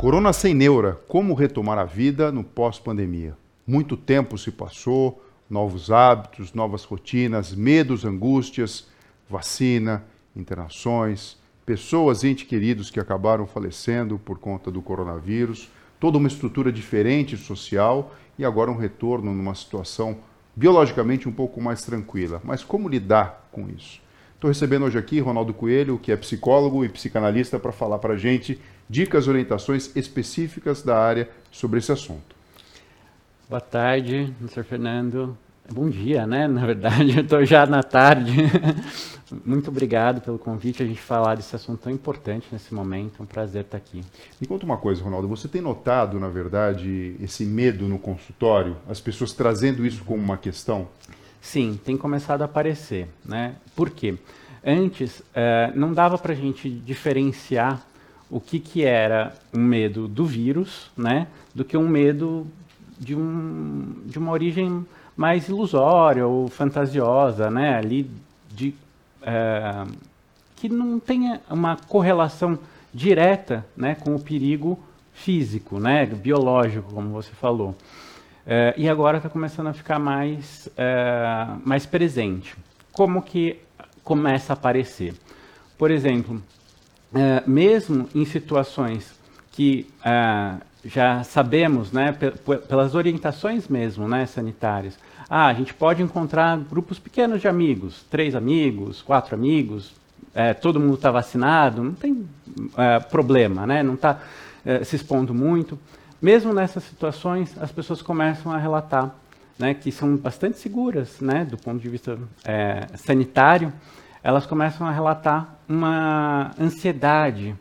[0.00, 3.36] Carona sem neura, como retomar a vida no pós-pandemia.
[3.66, 8.86] Muito tempo se passou, novos hábitos, novas rotinas, medos, angústias,
[9.28, 10.04] vacina,
[10.36, 11.36] internações,
[11.66, 18.14] pessoas, entes queridos que acabaram falecendo por conta do coronavírus, toda uma estrutura diferente social
[18.38, 20.18] e agora um retorno numa situação
[20.54, 22.40] biologicamente um pouco mais tranquila.
[22.44, 24.00] Mas como lidar com isso?
[24.38, 28.16] Estou recebendo hoje aqui Ronaldo Coelho, que é psicólogo e psicanalista, para falar para a
[28.16, 28.56] gente
[28.88, 32.36] dicas e orientações específicas da área sobre esse assunto.
[33.48, 34.62] Boa tarde, Mr.
[34.62, 35.36] Fernando.
[35.68, 36.46] Bom dia, né?
[36.46, 38.32] Na verdade, eu estou já na tarde.
[39.44, 43.14] Muito obrigado pelo convite, a gente falar desse assunto tão importante nesse momento.
[43.18, 44.04] É um prazer estar aqui.
[44.40, 45.26] Me conta uma coisa, Ronaldo.
[45.26, 48.76] Você tem notado, na verdade, esse medo no consultório?
[48.88, 50.86] As pessoas trazendo isso como uma questão?
[51.40, 53.08] Sim, tem começado a aparecer.
[53.24, 53.54] Né?
[53.74, 54.16] Por quê?
[54.64, 57.86] Antes, eh, não dava para a gente diferenciar
[58.30, 62.46] o que, que era um medo do vírus, né, do que um medo
[62.98, 64.86] de, um, de uma origem
[65.16, 68.10] mais ilusória ou fantasiosa, né, ali
[68.50, 68.74] de,
[69.22, 69.84] é,
[70.56, 72.58] que não tenha uma correlação
[72.92, 74.78] direta né, com o perigo
[75.14, 77.74] físico, né, biológico, como você falou.
[78.50, 82.56] É, e agora está começando a ficar mais, é, mais presente.
[82.94, 83.60] Como que
[84.02, 85.12] começa a aparecer?
[85.76, 86.42] Por exemplo,
[87.12, 89.12] é, mesmo em situações
[89.52, 89.86] que
[90.84, 92.16] já sabemos, né,
[92.68, 94.96] pelas orientações mesmo, né, sanitárias,
[95.28, 99.92] ah, a gente pode encontrar grupos pequenos de amigos, três amigos, quatro amigos,
[100.62, 102.24] todo mundo está vacinado, não tem
[103.10, 104.20] problema, né, não está
[104.84, 105.76] se expondo muito.
[106.20, 109.14] Mesmo nessas situações, as pessoas começam a relatar
[109.58, 113.72] né, que são bastante seguras, né, do ponto de vista é, sanitário,
[114.22, 117.54] elas começam a relatar uma ansiedade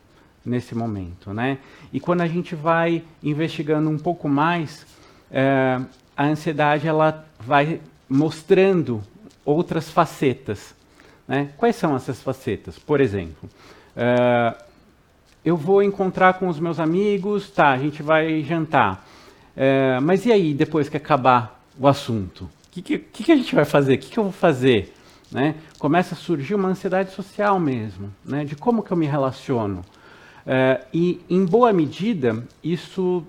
[0.45, 1.59] nesse momento, né?
[1.91, 4.85] E quando a gente vai investigando um pouco mais,
[5.29, 5.79] é,
[6.16, 9.03] a ansiedade ela vai mostrando
[9.45, 10.74] outras facetas,
[11.28, 11.50] né?
[11.57, 12.79] Quais são essas facetas?
[12.79, 13.50] Por exemplo,
[13.95, 14.56] é,
[15.47, 17.72] eu vou encontrar com os meus amigos, tá?
[17.72, 19.08] A gente vai jantar,
[19.56, 22.41] é, mas e aí depois que acabar o assunto?
[22.41, 23.94] O que, que, que, a gente vai fazer?
[23.94, 24.94] O que, que eu vou fazer?
[25.31, 25.56] Né?
[25.80, 28.44] Começa a surgir uma ansiedade social mesmo, né?
[28.44, 29.86] de como que eu me relaciono.
[30.46, 33.24] Uh, e, em boa medida, isso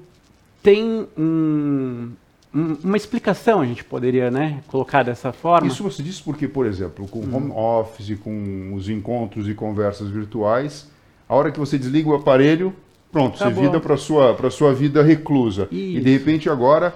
[0.60, 2.10] tem um,
[2.52, 5.68] um, uma explicação, a gente poderia né, colocar dessa forma.
[5.68, 7.36] Isso você disse porque, por exemplo, com hum.
[7.36, 10.88] home office, com os encontros e conversas virtuais,
[11.28, 12.74] a hora que você desliga o aparelho,
[13.12, 15.68] pronto, você vida para sua, sua vida reclusa.
[15.70, 15.98] Isso.
[15.98, 16.94] E de repente agora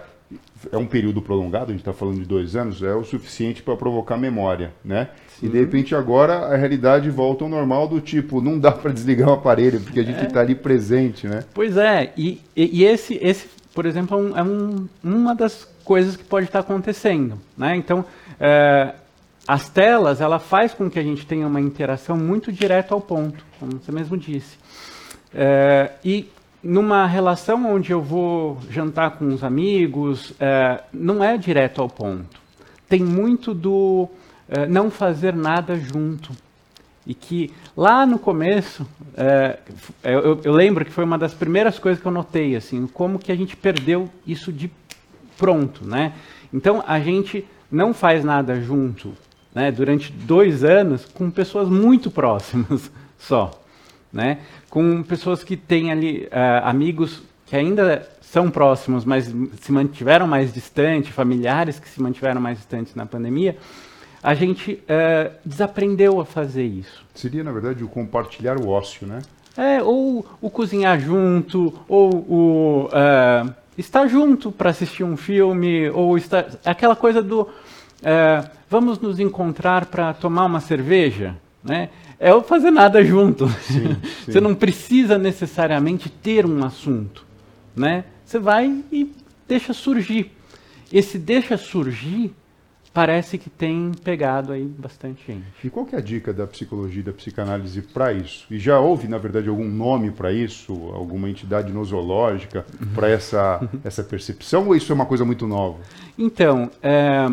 [0.70, 3.76] é um período prolongado, a gente está falando de dois anos, é o suficiente para
[3.76, 5.08] provocar memória, né?
[5.38, 5.46] Sim.
[5.46, 9.28] E de repente agora a realidade volta ao normal do tipo, não dá para desligar
[9.28, 10.42] o aparelho, porque a gente está é.
[10.42, 11.44] ali presente, né?
[11.52, 16.16] Pois é, e, e, esse, esse, por exemplo, é, um, é um, uma das coisas
[16.16, 17.76] que pode estar tá acontecendo, né?
[17.76, 18.04] Então,
[18.38, 18.94] é,
[19.46, 23.44] as telas, ela faz com que a gente tenha uma interação muito direta ao ponto,
[23.58, 24.56] como você mesmo disse.
[25.34, 26.28] É, e
[26.62, 32.40] numa relação onde eu vou jantar com os amigos, é, não é direto ao ponto.
[32.88, 34.08] Tem muito do
[34.48, 36.30] é, não fazer nada junto.
[37.04, 38.86] E que lá no começo,
[39.16, 39.58] é,
[40.04, 43.32] eu, eu, lembro que foi uma das primeiras coisas que eu notei, assim, como que
[43.32, 44.70] a gente perdeu isso de
[45.36, 46.12] pronto, né?
[46.52, 49.14] Então a gente não faz nada junto,
[49.54, 49.70] né?
[49.70, 53.62] Durante dois anos com pessoas muito próximas só
[54.12, 54.38] né?
[54.68, 60.52] com pessoas que têm ali uh, amigos que ainda são próximos, mas se mantiveram mais
[60.52, 63.56] distantes, familiares que se mantiveram mais distantes na pandemia,
[64.22, 67.04] a gente uh, desaprendeu a fazer isso.
[67.14, 69.20] Seria, na verdade, o compartilhar o ócio, né?
[69.56, 76.16] É, ou o cozinhar junto, ou o uh, estar junto para assistir um filme, ou
[76.16, 77.48] estar, aquela coisa do
[78.02, 81.88] uh, vamos nos encontrar para tomar uma cerveja, né?
[82.22, 83.48] é o fazer nada junto.
[83.48, 84.32] Sim, sim.
[84.32, 87.26] Você não precisa necessariamente ter um assunto,
[87.74, 88.04] né?
[88.24, 89.12] Você vai e
[89.48, 90.30] deixa surgir.
[90.92, 92.32] Esse deixa surgir
[92.94, 95.46] parece que tem pegado aí bastante gente.
[95.64, 98.46] E qual que é a dica da psicologia, da psicanálise para isso?
[98.50, 100.72] E já houve, na verdade, algum nome para isso?
[100.94, 102.64] Alguma entidade nosológica
[102.94, 104.68] para essa, essa percepção?
[104.68, 105.78] Ou isso é uma coisa muito nova?
[106.16, 107.26] Então, é,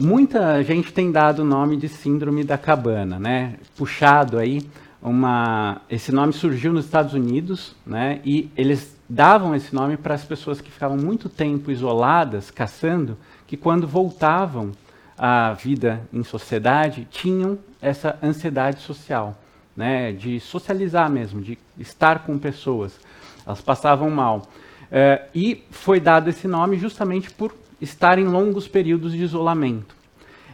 [0.00, 3.56] Muita gente tem dado o nome de síndrome da cabana, né?
[3.76, 4.62] Puxado aí
[5.02, 8.18] uma esse nome surgiu nos Estados Unidos, né?
[8.24, 13.58] E eles davam esse nome para as pessoas que ficavam muito tempo isoladas, caçando, que
[13.58, 14.72] quando voltavam
[15.18, 19.36] à vida em sociedade, tinham essa ansiedade social,
[19.76, 20.12] né?
[20.12, 22.98] De socializar mesmo, de estar com pessoas.
[23.46, 24.48] elas passavam mal.
[24.90, 29.94] Uh, e foi dado esse nome justamente por estar em longos períodos de isolamento.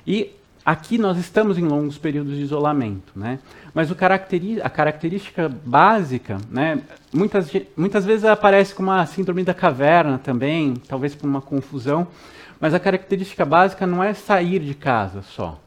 [0.06, 0.30] E
[0.64, 3.38] aqui nós estamos em longos períodos de isolamento, né?
[3.72, 6.82] Mas caracteri a característica básica, né,
[7.12, 12.08] muitas, muitas vezes aparece como a síndrome da caverna também, talvez por uma confusão,
[12.60, 15.60] mas a característica básica não é sair de casa só,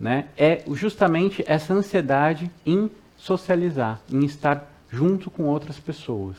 [0.00, 0.26] né?
[0.36, 6.36] É justamente essa ansiedade em socializar, em estar junto com outras pessoas.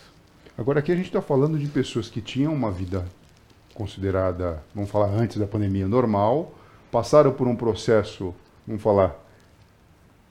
[0.58, 3.06] Agora aqui a gente está falando de pessoas que tinham uma vida
[3.74, 6.54] considerada, vamos falar antes da pandemia, normal,
[6.92, 8.34] passaram por um processo,
[8.68, 9.16] vamos falar,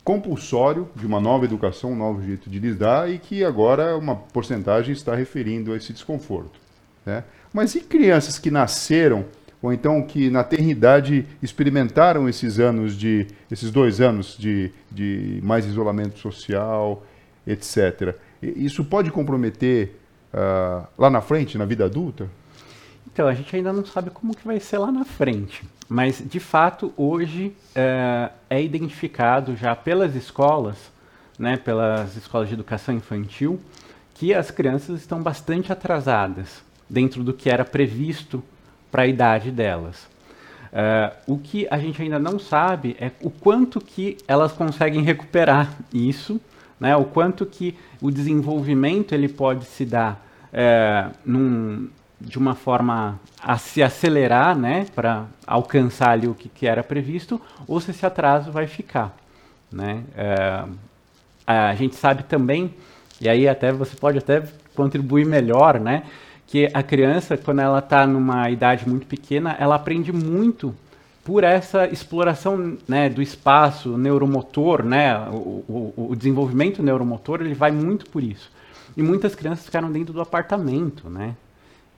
[0.05, 4.93] compulsório de uma nova educação, um novo jeito de lidar e que agora uma porcentagem
[4.93, 6.61] está referindo a esse desconforto.
[7.05, 7.25] Né?
[7.53, 9.25] Mas e crianças que nasceram
[9.61, 15.65] ou então que na tenridade experimentaram esses anos de esses dois anos de, de mais
[15.65, 17.05] isolamento social,
[17.47, 18.17] etc.
[18.43, 19.97] Isso pode comprometer
[20.35, 22.29] uh, lá na frente, na vida adulta?
[23.13, 25.63] Então, a gente ainda não sabe como que vai ser lá na frente.
[25.89, 30.91] Mas, de fato, hoje é, é identificado já pelas escolas,
[31.39, 33.61] né, pelas escolas de educação infantil,
[34.15, 38.43] que as crianças estão bastante atrasadas dentro do que era previsto
[38.91, 40.07] para a idade delas.
[40.73, 45.77] Uh, o que a gente ainda não sabe é o quanto que elas conseguem recuperar
[45.93, 46.41] isso,
[46.81, 51.91] né, o quanto que o desenvolvimento ele pode se dar uh, num,
[52.25, 57.41] de uma forma a se acelerar, né, para alcançar ali o que, que, era previsto,
[57.67, 59.17] ou se esse atraso vai ficar,
[59.71, 60.05] né?
[60.17, 60.65] É,
[61.47, 62.73] a gente sabe também,
[63.21, 64.43] e aí até você pode até
[64.75, 66.05] contribuir melhor, né,
[66.47, 70.75] que a criança quando ela está numa idade muito pequena, ela aprende muito
[71.25, 77.71] por essa exploração né, do espaço neuromotor, né, o, o, o desenvolvimento neuromotor ele vai
[77.71, 78.51] muito por isso.
[78.97, 81.35] E muitas crianças ficaram dentro do apartamento, né?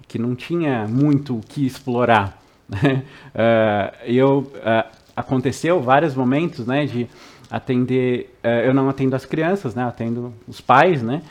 [0.06, 2.41] Que não tinha muito o que explorar.
[2.71, 3.05] Uh,
[4.06, 7.06] eu uh, aconteceu vários momentos, né, de
[7.51, 8.37] atender.
[8.43, 11.23] Uh, eu não atendo as crianças, né, atendo os pais, né,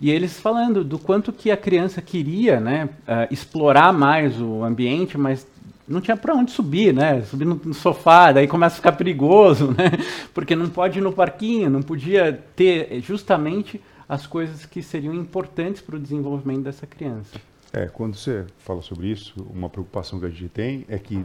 [0.00, 2.88] e eles falando do quanto que a criança queria, né,
[3.30, 5.46] explorar mais o ambiente, mas
[5.86, 7.22] não tinha para onde subir, né?
[7.22, 9.90] Subir no, no, sofá, daí começa a ficar perigoso, né?
[10.32, 15.80] Porque não pode ir no parquinho, não podia ter justamente as coisas que seriam importantes
[15.80, 17.40] para o desenvolvimento dessa criança.
[17.72, 21.24] É, quando você fala sobre isso, uma preocupação que a gente tem é que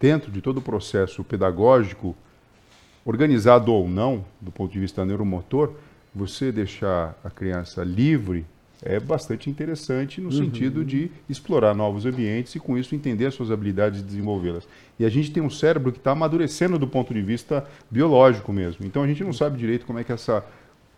[0.00, 2.16] dentro de todo o processo pedagógico,
[3.04, 5.72] organizado ou não, do ponto de vista neuromotor,
[6.14, 8.44] você deixar a criança livre
[8.82, 10.36] é bastante interessante no uhum.
[10.36, 14.68] sentido de explorar novos ambientes e com isso entender as suas habilidades e desenvolvê-las.
[14.98, 18.84] E a gente tem um cérebro que está amadurecendo do ponto de vista biológico mesmo.
[18.84, 20.44] Então a gente não sabe direito como é que essa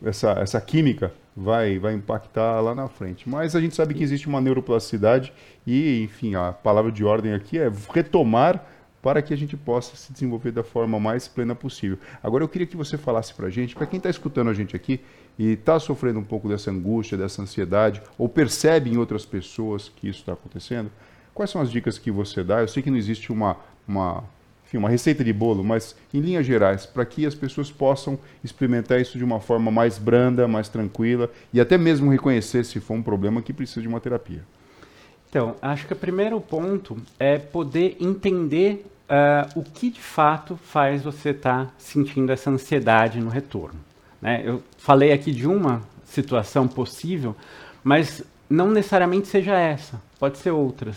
[0.05, 3.29] essa, essa química vai, vai impactar lá na frente.
[3.29, 5.33] Mas a gente sabe que existe uma neuroplasticidade
[5.67, 8.65] e, enfim, a palavra de ordem aqui é retomar
[9.03, 11.97] para que a gente possa se desenvolver da forma mais plena possível.
[12.21, 14.75] Agora eu queria que você falasse para a gente, para quem está escutando a gente
[14.75, 15.01] aqui
[15.39, 20.09] e está sofrendo um pouco dessa angústia, dessa ansiedade, ou percebe em outras pessoas que
[20.09, 20.91] isso está acontecendo,
[21.33, 22.63] quais são as dicas que você dá?
[22.63, 24.25] Eu sei que não existe uma, uma
[24.67, 29.01] enfim, uma receita de bolo, mas em linhas gerais, para que as pessoas possam experimentar
[29.01, 33.03] isso de uma forma mais branda, mais tranquila e até mesmo reconhecer se for um
[33.03, 34.43] problema que precisa de uma terapia.
[35.31, 41.03] Então, acho que o primeiro ponto é poder entender uh, o que de fato faz
[41.03, 43.79] você estar tá sentindo essa ansiedade no retorno.
[44.21, 44.43] Né?
[44.45, 47.37] Eu falei aqui de uma situação possível,
[47.85, 50.97] mas não necessariamente seja essa, pode ser outras.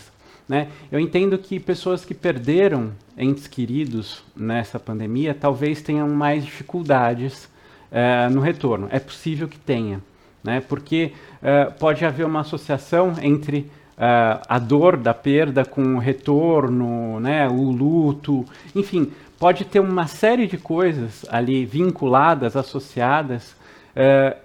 [0.50, 0.66] Né?
[0.90, 8.28] Eu entendo que pessoas que perderam entes queridos nessa pandemia talvez tenham mais dificuldades uh,
[8.34, 8.88] no retorno.
[8.90, 10.02] É possível que tenha,
[10.42, 10.60] né?
[10.60, 17.20] porque uh, pode haver uma associação entre uh, a dor da perda com o retorno,
[17.20, 17.46] né?
[17.46, 23.54] o luto, enfim, pode ter uma série de coisas ali vinculadas, associadas,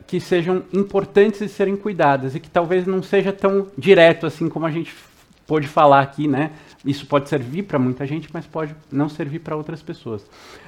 [0.08, 4.66] que sejam importantes de serem cuidadas e que talvez não seja tão direto assim como
[4.66, 4.92] a gente
[5.48, 6.52] pôde falar aqui, né?
[6.84, 10.26] Isso pode servir para muita gente, mas pode não servir para outras pessoas.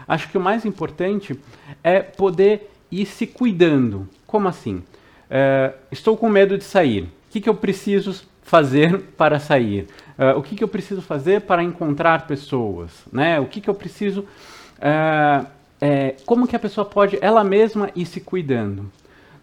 [0.07, 1.39] Acho que o mais importante
[1.84, 4.07] é poder ir se cuidando.
[4.25, 4.84] Como assim?
[5.29, 7.03] É, estou com medo de sair.
[7.03, 9.88] O que, que eu preciso fazer para sair?
[10.17, 12.91] É, o que, que eu preciso fazer para encontrar pessoas?
[13.12, 13.39] Né?
[13.39, 14.25] O que, que eu preciso.
[14.79, 15.46] É,
[15.79, 18.91] é como que a pessoa pode ela mesma ir se cuidando?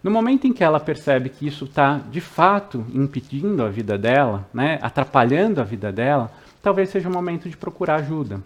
[0.05, 4.47] No momento em que ela percebe que isso está de fato impedindo a vida dela,
[4.53, 6.31] né, atrapalhando a vida dela,
[6.61, 8.39] talvez seja o momento de procurar ajuda,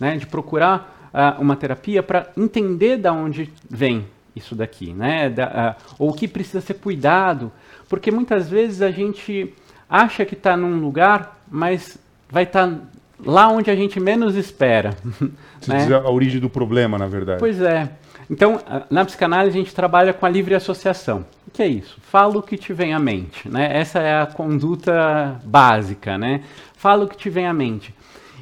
[0.00, 5.30] né, de procurar uh, uma terapia para entender da onde vem isso daqui, né?
[5.30, 7.52] Da, uh, ou o que precisa ser cuidado,
[7.88, 9.54] porque muitas vezes a gente
[9.88, 11.96] acha que está num lugar, mas
[12.28, 12.76] vai estar tá
[13.24, 14.96] lá onde a gente menos espera.
[15.62, 15.78] Você né?
[15.78, 17.38] diz a origem do problema, na verdade.
[17.38, 17.88] Pois é.
[18.30, 21.24] Então, na psicanálise a gente trabalha com a livre associação.
[21.46, 21.98] O que é isso?
[22.00, 23.76] Fala o que te vem à mente, né?
[23.76, 26.42] Essa é a conduta básica, né?
[26.74, 27.94] Fala o que te vem à mente.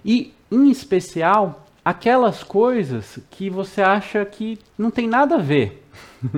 [0.04, 5.86] E, em especial, aquelas coisas que você acha que não tem nada a ver.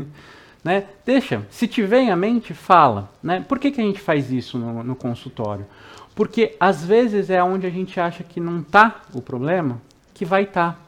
[0.65, 0.87] né?
[1.05, 3.11] Deixa, se te vem à mente, fala.
[3.23, 3.45] Né?
[3.47, 5.67] Por que, que a gente faz isso no, no consultório?
[6.15, 9.81] Porque às vezes é onde a gente acha que não está o problema,
[10.15, 10.73] que vai estar.
[10.73, 10.79] Tá,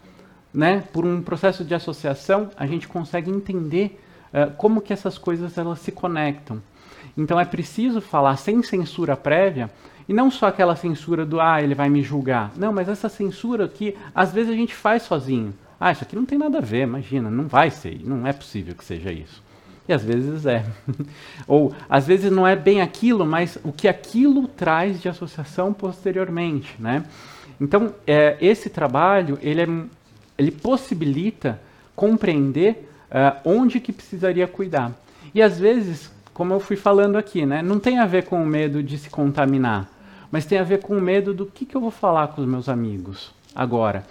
[0.56, 0.82] né?
[0.90, 4.00] Por um processo de associação, a gente consegue entender
[4.32, 6.62] uh, como que essas coisas elas se conectam.
[7.16, 9.70] Então é preciso falar sem censura prévia
[10.08, 12.52] e não só aquela censura do ah, ele vai me julgar.
[12.56, 15.52] Não, mas essa censura que às vezes a gente faz sozinho.
[15.78, 18.74] Ah, isso aqui não tem nada a ver, imagina, não vai ser, não é possível
[18.74, 19.44] que seja isso.
[19.86, 20.64] E às vezes é.
[21.46, 26.74] Ou às vezes não é bem aquilo, mas o que aquilo traz de associação posteriormente,
[26.78, 27.04] né?
[27.60, 29.66] Então, é, esse trabalho, ele, é,
[30.38, 31.60] ele possibilita
[31.94, 34.92] compreender uh, onde que precisaria cuidar.
[35.34, 38.46] E às vezes, como eu fui falando aqui, né, não tem a ver com o
[38.46, 39.90] medo de se contaminar,
[40.30, 42.48] mas tem a ver com o medo do que, que eu vou falar com os
[42.48, 44.04] meus amigos agora.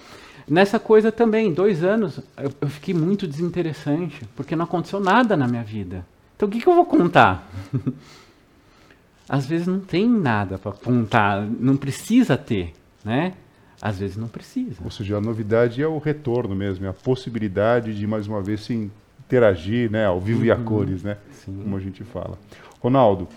[0.48, 5.48] Nessa coisa também, dois anos, eu, eu fiquei muito desinteressante, porque não aconteceu nada na
[5.48, 6.06] minha vida.
[6.36, 7.50] Então o que, que eu vou contar?
[9.28, 13.34] Às vezes não tem nada para contar, não precisa ter, né?
[13.86, 14.82] Às vezes não precisa.
[14.84, 18.62] Ou seja, a novidade é o retorno mesmo, é a possibilidade de mais uma vez
[18.62, 18.90] se
[19.20, 20.46] interagir, né, ao vivo uhum.
[20.46, 20.64] e a uhum.
[20.64, 21.60] cores, né, Sim.
[21.62, 22.36] como a gente fala.
[22.80, 23.28] Ronaldo,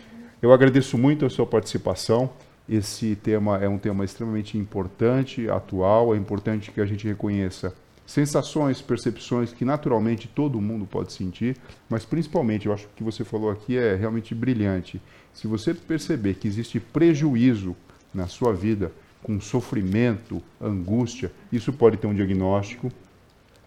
[0.40, 2.30] eu agradeço muito a sua participação.
[2.66, 6.14] Esse tema é um tema extremamente importante, atual.
[6.14, 7.74] É importante que a gente reconheça
[8.06, 11.58] sensações, percepções que naturalmente todo mundo pode sentir,
[11.90, 14.98] mas principalmente, eu acho que o que você falou aqui é realmente brilhante.
[15.34, 17.76] Se você perceber que existe prejuízo
[18.14, 18.90] na sua vida,
[19.28, 22.90] com sofrimento, angústia, isso pode ter um diagnóstico,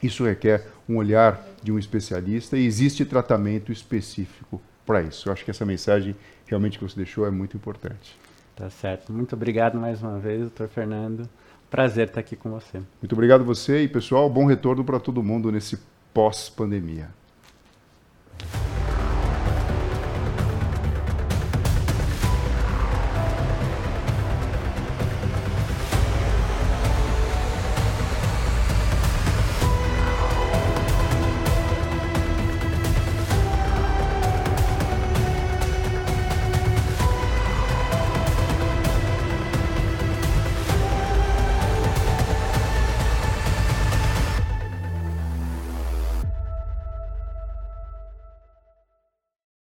[0.02, 5.30] isso requer um olhar de um especialista e existe tratamento específico para isso.
[5.30, 6.16] Eu acho que essa mensagem
[6.48, 8.18] realmente que você deixou é muito importante.
[8.56, 9.14] Tá certo.
[9.14, 11.30] Muito obrigado mais uma vez, doutor Fernando.
[11.70, 12.82] Prazer estar aqui com você.
[13.00, 15.78] Muito obrigado você e, pessoal, bom retorno para todo mundo nesse
[16.12, 17.10] pós-pandemia.